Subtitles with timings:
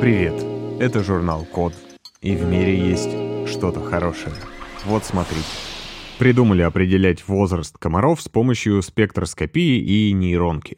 [0.00, 0.34] Привет,
[0.78, 1.72] это журнал Код.
[2.20, 3.10] И в мире есть
[3.48, 4.34] что-то хорошее.
[4.84, 5.46] Вот смотрите.
[6.18, 10.76] Придумали определять возраст комаров с помощью спектроскопии и нейронки.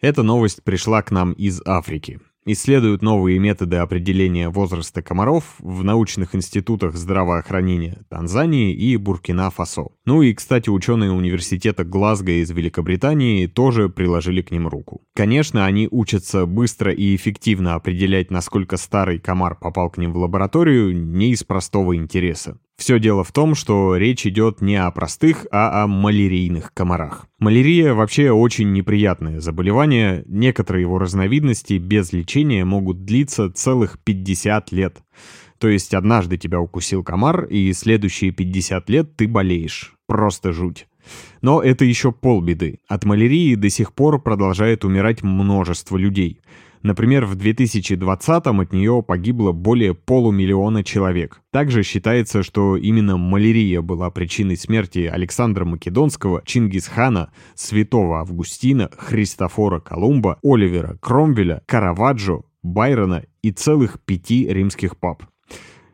[0.00, 6.34] Эта новость пришла к нам из Африки исследуют новые методы определения возраста комаров в научных
[6.34, 9.88] институтах здравоохранения Танзании и Буркина-Фасо.
[10.04, 15.02] Ну и, кстати, ученые университета Глазго из Великобритании тоже приложили к ним руку.
[15.14, 20.96] Конечно, они учатся быстро и эффективно определять, насколько старый комар попал к ним в лабораторию,
[20.96, 22.58] не из простого интереса.
[22.80, 27.26] Все дело в том, что речь идет не о простых, а о малярийных комарах.
[27.38, 34.96] Малярия вообще очень неприятное заболевание, некоторые его разновидности без лечения могут длиться целых 50 лет.
[35.58, 39.92] То есть однажды тебя укусил комар, и следующие 50 лет ты болеешь.
[40.06, 40.88] Просто жуть.
[41.42, 42.78] Но это еще полбеды.
[42.88, 46.40] От малярии до сих пор продолжает умирать множество людей.
[46.82, 51.42] Например, в 2020-м от нее погибло более полумиллиона человек.
[51.52, 60.38] Также считается, что именно малярия была причиной смерти Александра Македонского, Чингисхана, Святого Августина, Христофора Колумба,
[60.42, 65.24] Оливера Кромвеля, Караваджо, Байрона и целых пяти римских пап.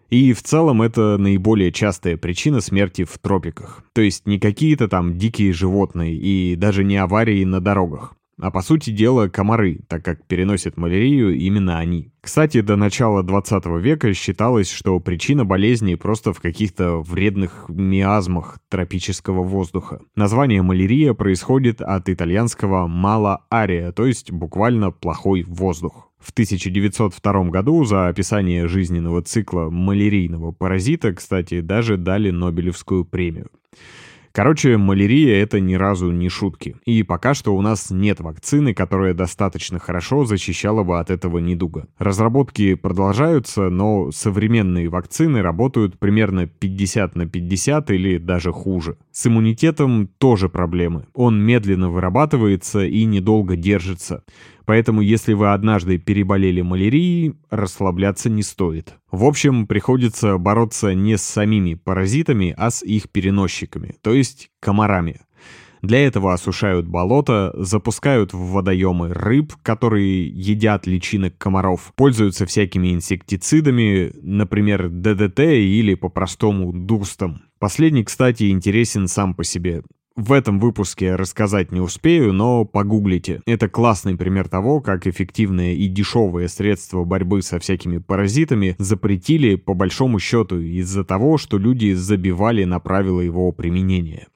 [0.08, 3.82] И в целом это наиболее частая причина смерти в тропиках.
[3.92, 8.14] То есть не какие-то там дикие животные и даже не аварии на дорогах.
[8.38, 12.12] А по сути дела комары, так как переносят малярию именно они.
[12.20, 19.42] Кстати, до начала 20 века считалось, что причина болезни просто в каких-то вредных миазмах тропического
[19.42, 20.00] воздуха.
[20.16, 26.10] Название малярия происходит от итальянского «mala aria», то есть буквально «плохой воздух».
[26.18, 33.48] В 1902 году за описание жизненного цикла малярийного паразита, кстати, даже дали Нобелевскую премию.
[34.36, 36.76] Короче, малярия— это ни разу не шутки.
[36.84, 41.86] И пока что у нас нет вакцины, которая достаточно хорошо защищала бы от этого недуга.
[41.96, 48.98] Разработки продолжаются, но современные вакцины работают примерно 50 на 50 или даже хуже.
[49.10, 51.06] С иммунитетом тоже проблемы.
[51.14, 54.22] Он медленно вырабатывается и недолго держится.
[54.66, 58.94] Поэтому если вы однажды переболели малярией, расслабляться не стоит.
[59.10, 65.20] В общем, приходится бороться не с самими паразитами, а с их переносчиками, то есть комарами.
[65.82, 74.10] Для этого осушают болото, запускают в водоемы рыб, которые едят личинок комаров, пользуются всякими инсектицидами,
[74.20, 77.42] например, ДДТ или по-простому дустом.
[77.60, 79.82] Последний, кстати, интересен сам по себе.
[80.16, 83.42] В этом выпуске рассказать не успею, но погуглите.
[83.44, 89.74] Это классный пример того, как эффективное и дешевое средство борьбы со всякими паразитами запретили по
[89.74, 94.28] большому счету из-за того, что люди забивали на правила его применения.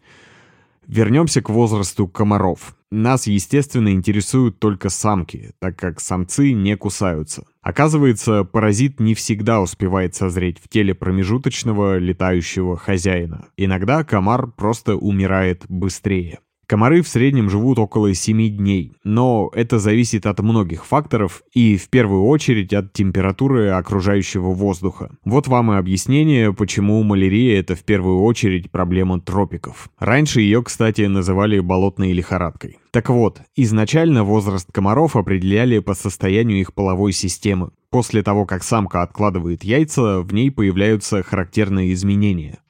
[0.91, 2.75] Вернемся к возрасту комаров.
[2.91, 7.45] Нас, естественно, интересуют только самки, так как самцы не кусаются.
[7.63, 13.47] Оказывается, паразит не всегда успевает созреть в теле промежуточного летающего хозяина.
[13.57, 16.41] Иногда комар просто умирает быстрее.
[16.71, 21.89] Комары в среднем живут около 7 дней, но это зависит от многих факторов и в
[21.89, 25.11] первую очередь от температуры окружающего воздуха.
[25.25, 29.91] Вот вам и объяснение, почему малярия это в первую очередь проблема тропиков.
[29.99, 32.79] Раньше ее, кстати, называли болотной лихорадкой.
[32.93, 37.71] Так вот, изначально возраст комаров определяли по состоянию их половой системы.
[37.91, 42.61] После того, как самка откладывает яйца, в ней появляются характерные изменения.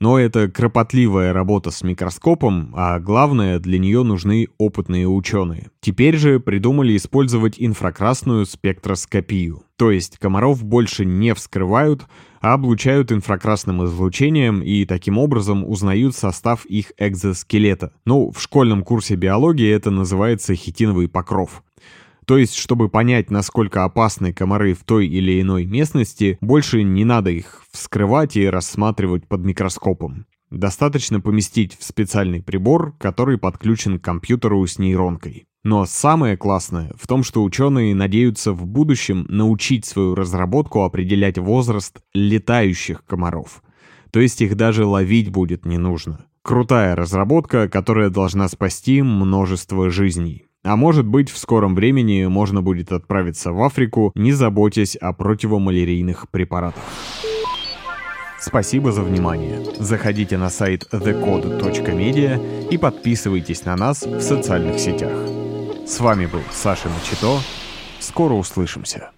[0.00, 5.70] Но это кропотливая работа с микроскопом, а главное, для нее нужны опытные ученые.
[5.80, 9.62] Теперь же придумали использовать инфракрасную спектроскопию.
[9.76, 12.06] То есть комаров больше не вскрывают,
[12.40, 17.92] а облучают инфракрасным излучением и таким образом узнают состав их экзоскелета.
[18.04, 21.62] Ну, в школьном курсе биологии это называется хитиновый покров.
[22.26, 27.30] То есть, чтобы понять, насколько опасны комары в той или иной местности, больше не надо
[27.30, 30.26] их вскрывать и рассматривать под микроскопом.
[30.50, 35.46] Достаточно поместить в специальный прибор, который подключен к компьютеру с нейронкой.
[35.62, 42.00] Но самое классное в том, что ученые надеются в будущем научить свою разработку определять возраст
[42.12, 43.62] летающих комаров.
[44.10, 46.26] То есть их даже ловить будет не нужно.
[46.42, 50.45] Крутая разработка, которая должна спасти множество жизней.
[50.66, 56.28] А может быть, в скором времени можно будет отправиться в Африку, не заботясь о противомалярийных
[56.28, 56.82] препаратах.
[58.40, 59.64] Спасибо за внимание.
[59.78, 65.16] Заходите на сайт thecode.media и подписывайтесь на нас в социальных сетях.
[65.86, 67.38] С вами был Саша Начито.
[68.00, 69.10] Скоро услышимся.